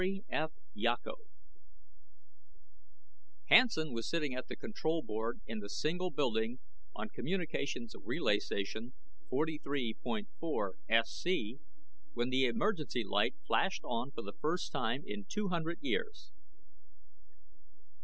]Hansen 3.49 3.93
was 3.93 4.09
sitting 4.09 4.33
at 4.33 4.47
the 4.47 4.55
control 4.55 5.03
board 5.03 5.41
in 5.45 5.59
the 5.59 5.69
single 5.69 6.09
building 6.09 6.57
on 6.95 7.07
Communications 7.09 7.93
Relay 8.03 8.39
Station 8.39 8.95
43.4SC, 9.31 11.59
when 12.15 12.31
the 12.31 12.47
emergency 12.47 13.03
light 13.03 13.35
flashed 13.45 13.83
on 13.83 14.09
for 14.09 14.23
the 14.23 14.33
first 14.33 14.71
time 14.71 15.03
in 15.05 15.23
two 15.29 15.49
hundred 15.49 15.77
years. 15.83 16.31